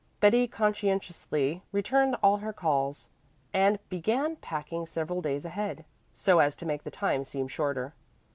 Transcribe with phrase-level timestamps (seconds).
[0.19, 3.07] Betty conscientiously returned all her calls
[3.53, 7.93] and began packing several days ahead, so as to make the time seem shorter.